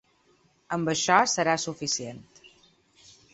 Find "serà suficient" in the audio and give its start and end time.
1.33-2.23